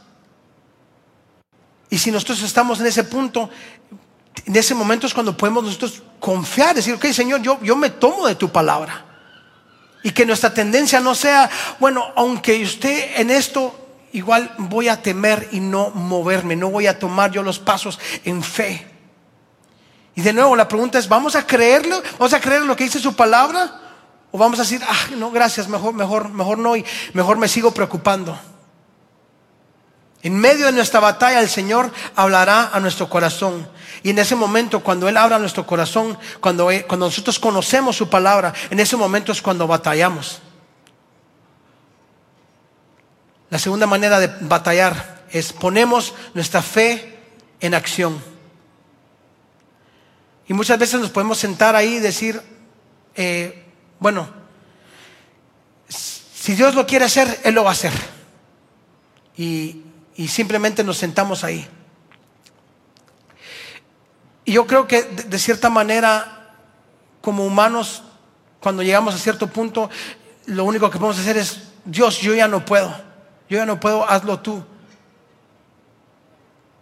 [1.90, 3.48] Y si nosotros estamos en ese punto,
[4.44, 8.26] en ese momento es cuando podemos nosotros confiar, decir, ok Señor, yo, yo me tomo
[8.26, 9.04] de tu palabra.
[10.02, 13.74] Y que nuestra tendencia no sea, bueno, aunque usted en esto
[14.12, 18.42] igual voy a temer y no moverme, no voy a tomar yo los pasos en
[18.42, 18.86] fe.
[20.14, 22.02] Y de nuevo la pregunta es, ¿vamos a creerlo?
[22.18, 23.80] ¿Vamos a creer lo que dice su palabra?
[24.32, 27.72] ¿O vamos a decir, ah, no, gracias, mejor, mejor, mejor no y mejor me sigo
[27.72, 28.38] preocupando?
[30.26, 33.68] En medio de nuestra batalla el Señor hablará a nuestro corazón.
[34.02, 38.52] Y en ese momento, cuando Él abra nuestro corazón, cuando, cuando nosotros conocemos su palabra,
[38.68, 40.40] en ese momento es cuando batallamos.
[43.50, 47.20] La segunda manera de batallar es ponemos nuestra fe
[47.60, 48.20] en acción.
[50.48, 52.42] Y muchas veces nos podemos sentar ahí y decir,
[53.14, 53.64] eh,
[54.00, 54.28] bueno,
[55.88, 57.92] si Dios lo quiere hacer, Él lo va a hacer.
[59.36, 59.84] Y,
[60.16, 61.68] y simplemente nos sentamos ahí.
[64.44, 66.54] Y yo creo que de, cierta manera,
[67.20, 68.02] como humanos,
[68.60, 69.90] cuando llegamos a cierto punto,
[70.46, 72.88] lo único que podemos hacer es, Dios, yo ya no puedo,
[73.48, 74.64] yo ya no puedo, hazlo tú.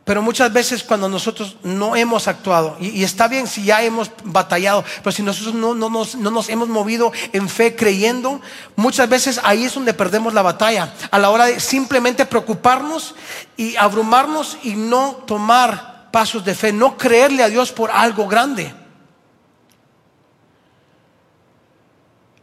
[0.05, 4.85] Pero muchas veces cuando nosotros no hemos actuado, y, está bien si ya hemos batallado,
[5.03, 8.43] pero si nosotros no, nos, no, nos, hemos movido en fe creyendo,
[8.77, 10.93] muchas veces ahí es donde perdemos la batalla.
[11.11, 13.14] A la hora de simplemente preocuparnos
[13.57, 18.75] y abrumarnos y no tomar pasos de fe, no creerle a Dios por algo grande.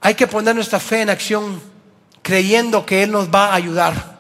[0.02, 1.62] Hay que poner nuestra fe en acción
[2.24, 4.11] creyendo que Él nos va a ayudar.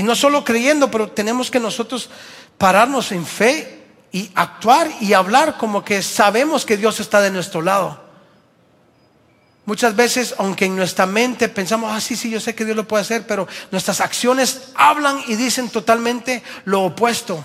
[0.00, 2.08] Y no solo creyendo, pero tenemos que nosotros
[2.56, 7.60] pararnos en fe y actuar y hablar como que sabemos que Dios está de nuestro
[7.60, 8.02] lado.
[9.66, 12.88] Muchas veces, aunque en nuestra mente pensamos, ah, sí, sí, yo sé que Dios lo
[12.88, 17.44] puede hacer, pero nuestras acciones hablan y dicen totalmente lo opuesto.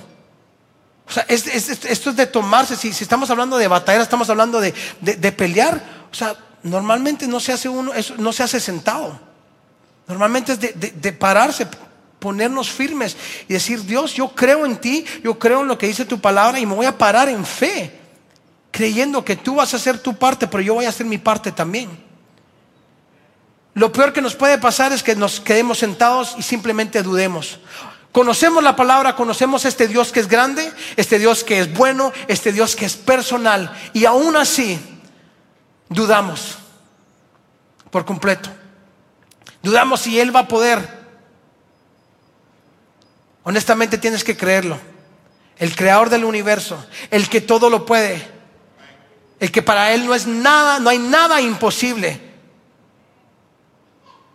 [1.10, 4.72] O sea, esto es de tomarse, si, estamos hablando de batalla, estamos hablando de,
[5.34, 9.20] pelear, o sea, normalmente no se hace uno, no se hace sentado.
[10.08, 11.68] Normalmente es de pararse,
[12.26, 13.16] ponernos firmes
[13.48, 16.60] y decir, Dios, yo creo en ti, yo creo en lo que dice tu palabra
[16.60, 18.00] y me voy a parar en fe,
[18.72, 21.52] creyendo que tú vas a hacer tu parte, pero yo voy a hacer mi parte
[21.52, 21.88] también.
[23.76, 27.60] Lo peor que nos puede pasar es que nos quedemos sentados y simplemente dudemos.
[28.12, 32.52] Conocemos la palabra, conocemos este Dios que es grande, este Dios que es bueno, este
[32.52, 34.80] Dios que es personal, y aún así
[35.90, 36.58] dudamos
[37.92, 38.50] por completo.
[39.62, 41.05] Dudamos si Él va a poder
[43.45, 44.77] Honestamente tienes que creerlo.
[45.58, 48.27] El creador del universo, el que todo lo puede,
[49.39, 52.19] el que para él no es nada, no hay nada imposible.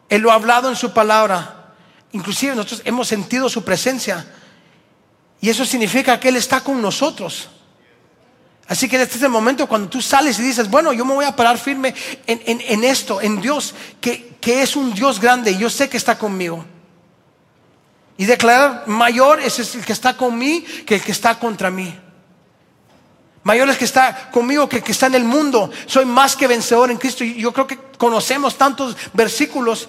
[0.08, 1.74] Él lo ha hablado en su palabra.
[2.12, 4.24] Inclusive nosotros hemos sentido su presencia.
[5.40, 7.48] Y eso significa que Él está con nosotros.
[8.68, 11.24] Así que este es el momento cuando tú sales y dices, bueno, yo me voy
[11.24, 11.92] a parar firme
[12.26, 16.16] en, esto, en Dios, que, que es un Dios grande y yo sé que está
[16.16, 16.64] conmigo.
[18.20, 21.98] Y declarar, mayor es el que está conmigo que el que está contra mí.
[23.44, 25.70] Mayor es el que está conmigo que el que está en el mundo.
[25.86, 27.24] Soy más que vencedor en Cristo.
[27.24, 29.88] Y yo creo que conocemos tantos versículos,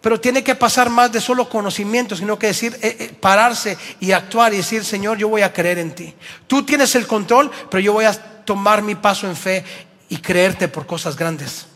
[0.00, 4.12] pero tiene que pasar más de solo conocimiento, sino que decir, eh, eh, pararse y
[4.12, 6.14] actuar y decir, Señor, yo voy a creer en ti.
[6.46, 9.62] Tú tienes el control, pero yo voy a tomar mi paso en fe
[10.08, 11.66] y creerte por cosas grandes.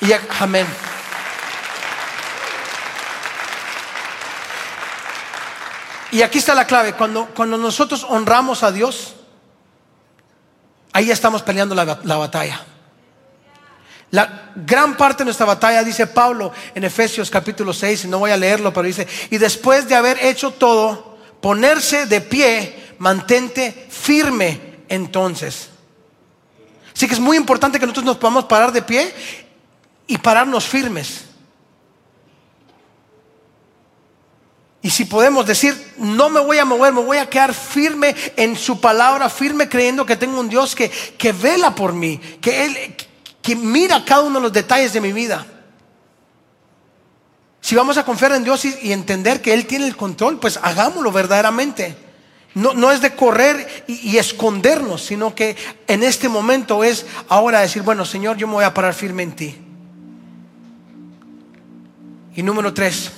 [0.00, 0.66] Y amén.
[6.12, 9.14] Y aquí está la clave, cuando, cuando nosotros honramos a Dios,
[10.92, 12.64] ahí estamos peleando la, batalla.
[14.10, 18.36] La gran parte de nuestra batalla, dice Pablo en Efesios capítulo 6, no voy a
[18.36, 25.70] leerlo, pero dice, y después de haber hecho todo, ponerse de pie, mantente firme entonces.
[26.94, 29.12] Así que es muy importante que nosotros nos podamos parar de pie
[30.06, 31.24] y pararnos firmes.
[34.86, 38.54] Y si podemos decir, no me voy a mover, me voy a quedar firme en
[38.54, 42.94] su palabra, firme creyendo que tengo un Dios que, que vela por mí, que Él
[43.42, 45.44] que mira cada uno de los detalles de mi vida.
[47.60, 51.10] Si vamos a confiar en Dios y, entender que Él tiene el control, pues hagámoslo
[51.10, 51.96] verdaderamente.
[52.54, 55.56] No, no es de correr y, y, escondernos, sino que
[55.88, 59.32] en este momento es ahora decir, bueno, Señor, yo me voy a parar firme en
[59.34, 59.56] ti.
[62.36, 63.10] Y número tres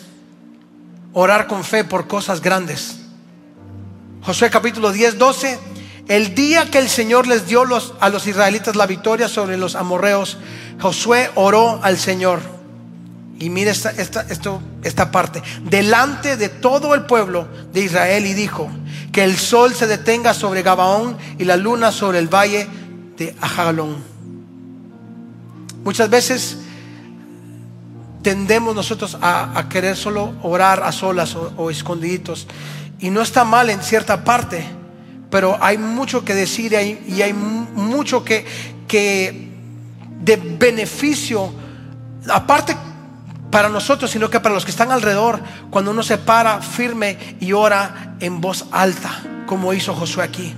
[1.20, 2.98] orar con fe por cosas grandes.
[4.22, 5.58] Josué capítulo 10, 12.
[6.06, 7.64] El día que el Señor les dio
[8.00, 10.38] a los israelitas la victoria sobre los amorreos,
[10.80, 12.40] Josué oró al Señor.
[13.40, 15.42] Y mire esta, esta, esto, esta parte.
[15.64, 18.70] Delante de todo el pueblo de Israel y dijo,
[19.12, 22.68] que el sol se detenga sobre Gabaón y la luna sobre el valle
[23.16, 23.96] de Ajalón.
[25.82, 26.58] Muchas veces
[28.28, 32.46] tendemos nosotros a, querer solo orar a solas o, escondiditos.
[32.98, 34.66] Y no está mal en cierta parte,
[35.30, 38.44] pero hay mucho que decir y hay, mucho que,
[38.86, 39.48] que
[40.20, 41.50] de beneficio,
[42.28, 42.76] aparte
[43.50, 47.52] para nosotros, sino que para los que están alrededor, cuando uno se para firme y
[47.52, 50.54] ora en voz alta, como hizo Josué aquí.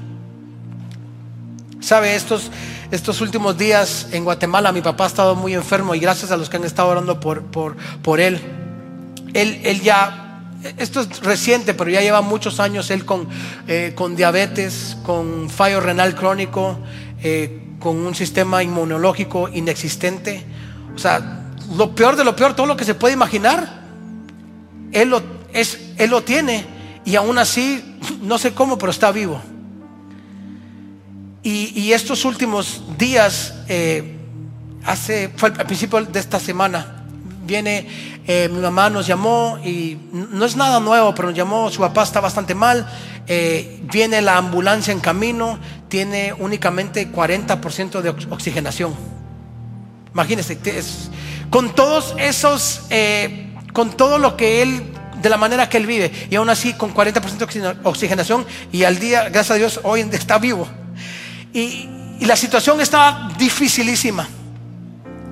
[1.79, 2.51] Sabe, estos,
[2.91, 6.49] estos últimos días en Guatemala mi papá ha estado muy enfermo y gracias a los
[6.51, 8.41] que han estado orando por, por, por él,
[9.33, 10.43] él, él ya,
[10.77, 13.29] esto es reciente, pero ya lleva muchos años él con,
[13.69, 16.79] eh, con diabetes, con fallo renal crónico,
[17.23, 20.45] eh, con un sistema inmunológico inexistente.
[20.95, 23.83] O sea, lo peor de lo peor, todo lo que se puede imaginar,
[24.93, 25.23] él lo,
[25.53, 26.67] es, él lo tiene
[27.05, 29.41] y aún así, no sé cómo, pero está vivo.
[31.43, 34.17] Y, estos últimos días, eh,
[34.85, 37.05] hace, fue al principio de esta semana,
[37.47, 37.87] viene,
[38.27, 42.03] eh, mi mamá nos llamó y no es nada nuevo, pero nos llamó, su papá
[42.03, 42.87] está bastante mal,
[43.27, 48.95] eh, viene la ambulancia en camino, tiene únicamente 40% de oxigenación.
[50.13, 50.59] Imagínense,
[51.49, 52.83] con todos esos,
[53.73, 54.83] con todo lo que él
[55.23, 58.99] de la manera que él vive y aún así con 40% de oxigenación y al
[58.99, 60.69] día, gracias a Dios, hoy está vivo.
[61.53, 61.89] Y,
[62.21, 64.29] la situación estaba dificilísima.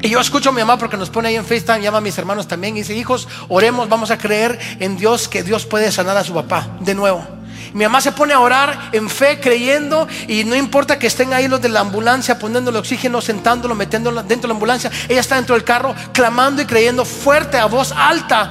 [0.00, 2.16] Y yo escucho a mi mamá porque nos pone ahí en FaceTime, llama a mis
[2.16, 6.16] hermanos también y dice, hijos, oremos, vamos a creer en Dios que Dios puede sanar
[6.16, 7.26] a su papá de nuevo.
[7.74, 11.46] Mi mamá se pone a orar en fe, creyendo, y no importa que estén ahí
[11.46, 15.54] los de la ambulancia poniéndole oxígeno, sentándolo, metiéndolo dentro de la ambulancia, ella está dentro
[15.54, 18.50] del carro clamando y creyendo fuerte, a voz alta,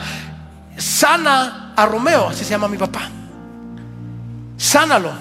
[0.77, 3.09] sana a Romeo, así se llama mi papá.
[4.57, 5.11] Sánalo.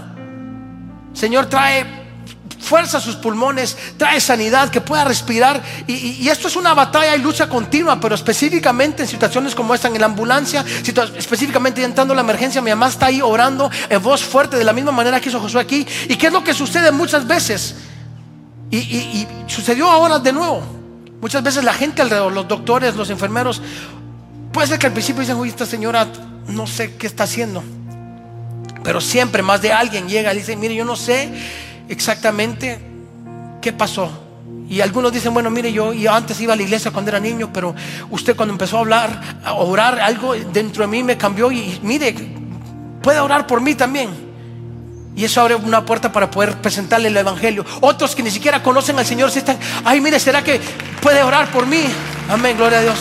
[1.14, 2.05] Señor, trae
[2.58, 5.62] fuerza a sus pulmones, trae sanidad, que pueda respirar.
[5.86, 10.00] Y, esto es una batalla y lucha continua, pero específicamente en situaciones como esta, en
[10.00, 10.64] la ambulancia,
[11.16, 14.92] específicamente entrando la emergencia, mi mamá está ahí orando en voz fuerte, de la misma
[14.92, 15.86] manera que hizo Josué aquí.
[16.08, 17.76] ¿Y qué es lo que sucede muchas veces?
[18.70, 20.62] Y, sucedió ahora de nuevo.
[21.20, 23.62] Muchas veces la gente alrededor, los doctores, los enfermeros,
[24.52, 26.06] puede ser que al principio dicen, uy, esta señora
[26.48, 27.62] no sé qué está haciendo.
[28.82, 31.32] Pero siempre más de alguien llega y dice, mire, yo no sé
[31.88, 32.78] exactamente
[33.60, 34.10] qué pasó.
[34.68, 37.74] Y algunos dicen, bueno, mire, yo, antes iba a la iglesia cuando era niño, pero
[38.10, 42.14] usted cuando empezó a hablar, a orar, algo dentro de mí me cambió y, mire,
[43.00, 44.10] puede orar por mí también.
[45.14, 47.64] Y eso abre una puerta para poder presentarle el Evangelio.
[47.80, 50.60] Otros que ni siquiera conocen al Señor se están, ay, mire, ¿será que
[51.00, 51.84] puede orar por mí?
[52.28, 52.98] Amén, gloria a Dios.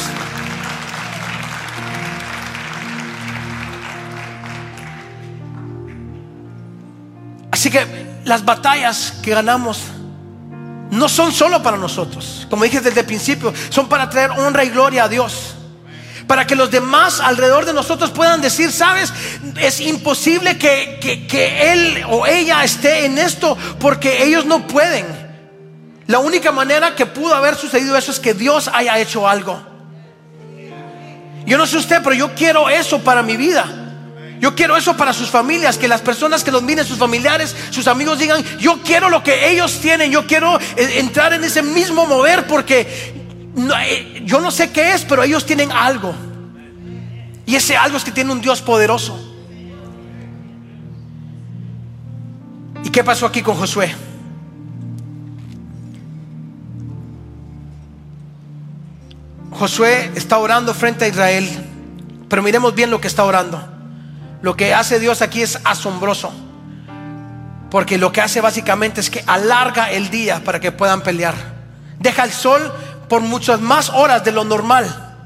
[7.51, 9.79] Así que las batallas que ganamos
[10.91, 14.69] no son solo para nosotros, como dije desde el principio, son para traer honra y
[14.69, 15.53] gloria a Dios.
[16.27, 19.13] Para que los demás alrededor de nosotros puedan decir, sabes,
[19.61, 25.05] es imposible que, que él o ella esté en esto porque ellos no pueden.
[26.07, 29.59] La única manera que pudo haber sucedido eso es que Dios haya hecho algo.
[31.45, 33.84] Yo no sé usted, pero yo quiero eso para mi vida.
[34.39, 37.87] Yo quiero eso para sus familias, que las personas que los miren, sus familiares, sus
[37.87, 42.05] amigos digan, yo quiero lo que ellos tienen, yo quiero eh, entrar en ese mismo
[42.05, 42.81] mover porque
[43.57, 46.13] eh, yo no sé qué es, pero ellos tienen algo.
[47.45, 49.17] Y ese algo es que tiene un Dios poderoso.
[52.83, 53.93] ¿Y qué pasó aquí con Josué?
[59.51, 61.47] Josué está orando frente a Israel,
[62.27, 63.74] pero miremos bien lo que está orando.
[64.45, 66.31] Lo que hace Dios aquí es asombroso.
[67.71, 71.33] Porque lo que hace básicamente es que alarga el día para que puedan pelear.
[71.97, 72.71] Deja el sol
[73.09, 75.17] por muchas más horas de lo normal.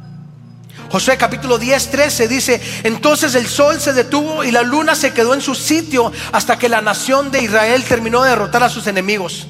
[0.89, 5.33] Josué capítulo 10, 13 dice, entonces el sol se detuvo y la luna se quedó
[5.33, 9.47] en su sitio hasta que la nación de Israel terminó de derrotar a sus enemigos.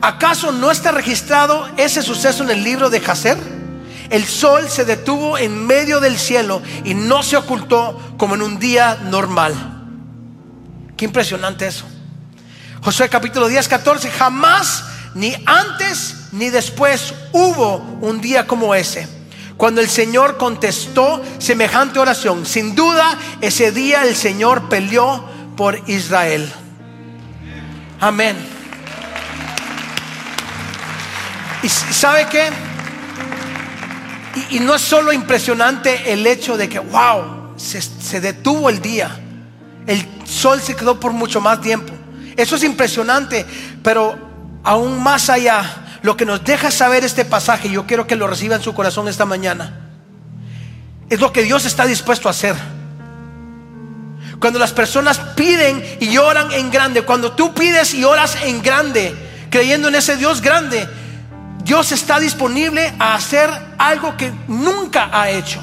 [0.00, 3.61] ¿Acaso no está registrado ese suceso en el libro de Jacer?
[4.12, 8.58] El sol se detuvo en medio del cielo y no se ocultó como en un
[8.58, 9.54] día normal.
[10.98, 11.86] Qué impresionante eso.
[12.82, 14.84] Josué capítulo 10, 14, jamás,
[15.14, 19.08] ni antes ni después hubo un día como ese.
[19.56, 25.24] Cuando el Señor contestó semejante oración, sin duda ese día el Señor peleó
[25.56, 26.52] por Israel.
[27.98, 28.36] Amén.
[31.62, 32.71] ¿Y sabe qué?
[34.50, 39.18] Y, no es solo impresionante el hecho de que, wow, se, detuvo el día.
[39.86, 41.92] El sol se quedó por mucho más tiempo.
[42.36, 43.44] Eso es impresionante,
[43.82, 44.18] pero
[44.64, 48.56] aún más allá, lo que nos deja saber este pasaje, yo quiero que lo reciba
[48.56, 49.80] en su corazón esta mañana,
[51.10, 52.56] es lo que Dios está dispuesto a hacer.
[54.40, 59.14] Cuando las personas piden y oran en grande, cuando tú pides y oras en grande,
[59.50, 60.88] creyendo en ese Dios grande,
[61.64, 63.48] Dios está disponible a hacer
[63.78, 65.60] algo que nunca ha hecho.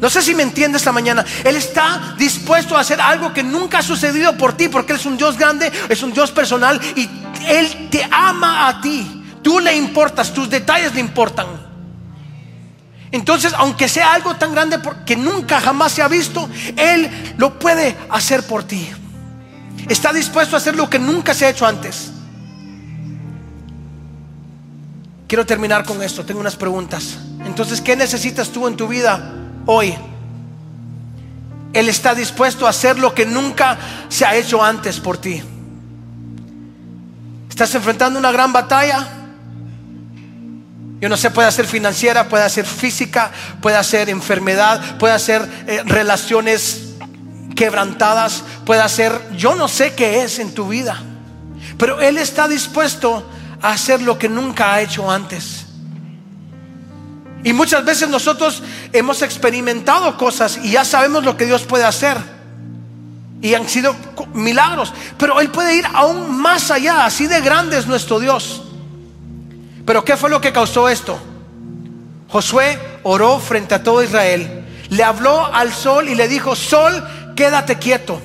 [0.00, 1.24] No sé si me entiende esta mañana.
[1.44, 5.06] Él está dispuesto a hacer algo que nunca ha sucedido por ti, porque Él es
[5.06, 7.08] un Dios grande, es un Dios personal y
[7.46, 9.24] Él te ama a ti.
[9.42, 11.46] Tú le importas, tus detalles le importan.
[13.12, 17.96] Entonces, aunque sea algo tan grande que nunca jamás se ha visto, Él lo puede
[18.10, 18.90] hacer por ti.
[19.88, 22.12] Está dispuesto a hacer lo que nunca se ha hecho antes.
[25.26, 27.18] Quiero terminar con esto, tengo unas preguntas.
[27.44, 29.32] Entonces, ¿qué necesitas tú en tu vida?
[29.66, 29.94] hoy.
[31.72, 33.76] Él está dispuesto a hacer lo que nunca
[34.08, 35.42] se ha hecho antes por ti.
[37.50, 39.06] Estás enfrentando una gran batalla.
[41.00, 45.82] Yo no sé, puede ser financiera, puede ser física, puede ser enfermedad, puede ser eh,
[45.84, 46.94] relaciones
[47.54, 51.02] quebrantadas, puede ser, yo no sé qué es en tu vida.
[51.76, 53.26] Pero Él está dispuesto
[53.62, 55.66] hacer lo que nunca ha hecho antes.
[57.46, 62.16] Y muchas veces nosotros hemos experimentado cosas y ya sabemos lo que Dios puede hacer.
[63.40, 63.94] Y han sido
[64.34, 64.92] milagros.
[65.16, 67.04] Pero Él puede ir aún más allá.
[67.04, 68.62] Así de grande es nuestro Dios.
[69.84, 71.18] Pero ¿qué fue lo que causó esto?
[72.28, 74.66] Josué oró frente a todo Israel.
[74.88, 78.20] Le habló al sol y le dijo, sol, quédate quieto.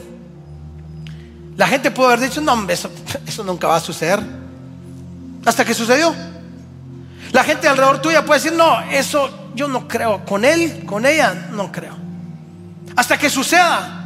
[1.57, 2.89] La gente puede haber dicho, no, eso,
[3.27, 4.40] eso nunca va a suceder.
[5.45, 6.13] Hasta que sucedió.
[7.31, 10.25] La gente alrededor tuya puede decir, no, eso yo no creo.
[10.25, 11.95] Con él, con ella, no creo.
[12.95, 13.97] Hasta que suceda.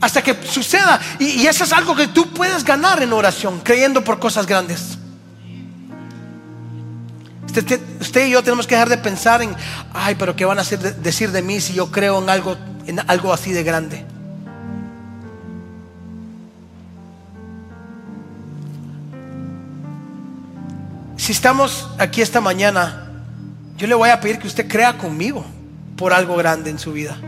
[0.00, 1.00] Hasta que suceda.
[1.18, 4.98] Y, eso es algo que tú puedes ganar en oración, creyendo por cosas grandes.
[8.00, 9.54] Usted, y yo tenemos que dejar de pensar en,
[9.92, 12.56] ay, pero ¿qué van a decir de mí si yo creo en algo,
[12.86, 14.06] en algo así de grande?
[21.28, 23.06] Si estamos aquí esta mañana,
[23.76, 25.44] yo le voy a pedir que usted crea conmigo
[25.94, 27.18] por algo grande en su vida.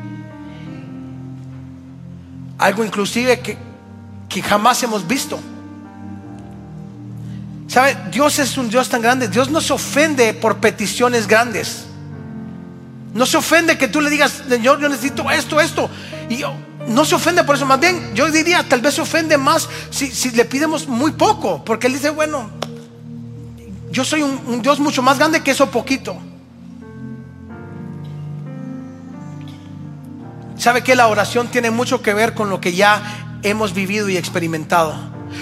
[2.56, 3.58] Algo inclusive que,
[4.26, 5.38] que jamás hemos visto.
[7.68, 7.94] ¿Sabe?
[8.10, 9.28] Dios es un Dios tan grande.
[9.28, 11.84] Dios no se ofende por peticiones grandes.
[13.12, 15.90] No se ofende que tú le digas, Señor, yo necesito esto, esto.
[16.30, 16.42] Y
[16.88, 17.66] no se ofende por eso.
[17.66, 21.62] Más bien, yo diría, tal vez se ofende más si, si le pidemos muy poco.
[21.62, 22.59] Porque Él dice, bueno,
[23.90, 26.16] yo soy un, Dios mucho más grande que eso poquito.
[30.56, 34.16] ¿Sabe que la oración tiene mucho que ver con lo que ya hemos vivido y
[34.16, 34.94] experimentado?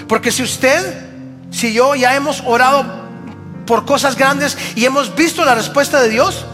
[0.07, 1.09] Porque si usted,
[1.51, 2.85] si yo ya hemos orado
[3.65, 6.45] por cosas grandes y hemos visto la respuesta de Dios,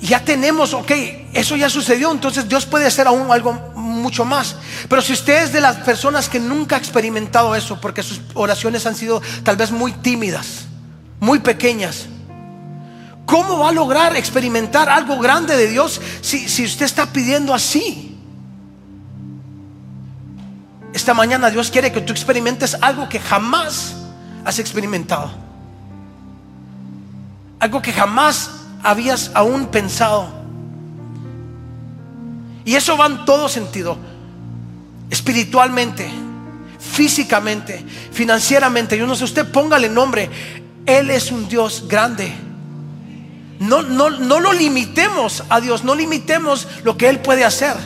[0.00, 0.90] ya tenemos, ok,
[1.32, 3.69] eso ya sucedió, entonces Dios puede hacer aún algo
[4.00, 4.56] mucho más.
[4.88, 8.86] Pero si usted es de las personas que nunca ha experimentado eso, porque sus oraciones
[8.86, 10.66] han sido tal vez muy tímidas,
[11.20, 12.06] muy pequeñas,
[13.26, 18.18] ¿cómo va a lograr experimentar algo grande de Dios si, si usted está pidiendo así?
[20.92, 23.94] Esta mañana Dios quiere que tú experimentes algo que jamás
[24.44, 25.30] has experimentado.
[27.60, 28.50] Algo que jamás
[28.82, 30.39] habías aún pensado.
[32.64, 33.96] Y eso va en todo sentido.
[35.08, 36.10] Espiritualmente,
[36.78, 38.96] físicamente, financieramente.
[38.96, 40.30] Yo no sé, usted póngale nombre.
[40.86, 42.32] Él es un Dios grande.
[43.60, 47.76] No, no, no lo limitemos a Dios, no limitemos lo que Él puede hacer.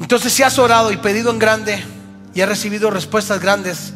[0.00, 1.82] Entonces si has orado y pedido en grande
[2.34, 3.94] y has recibido respuestas grandes,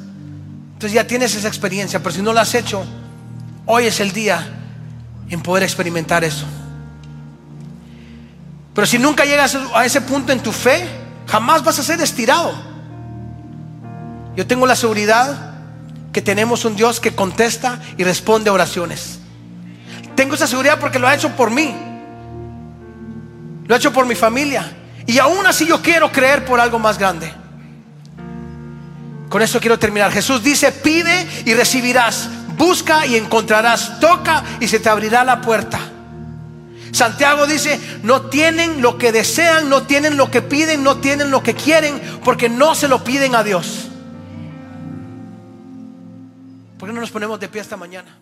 [0.72, 2.86] entonces ya tienes esa experiencia, pero si no lo has hecho,
[3.68, 4.46] hoy es el día
[5.28, 6.46] en poder experimentar eso.
[8.74, 10.88] Pero si nunca llegas a ese punto en tu fe,
[11.26, 12.52] jamás vas a ser estirado.
[14.34, 15.52] Yo tengo la seguridad
[16.12, 19.18] que tenemos un Dios que contesta y responde oraciones.
[20.16, 21.76] Tengo esa seguridad porque lo ha hecho por mí.
[23.66, 24.72] Lo ha hecho por mi familia.
[25.06, 27.30] Y aún así yo quiero creer por algo más grande.
[29.28, 30.10] Con eso quiero terminar.
[30.10, 35.78] Jesús dice, pide y recibirás, busca y encontrarás, toca y se te abrirá la puerta.
[36.92, 41.42] Santiago dice, no tienen lo que desean, no tienen lo que piden, no tienen lo
[41.42, 43.88] que quieren, porque no se lo piden a Dios.
[46.78, 48.18] ¿Por qué no nos ponemos de pie esta mañana?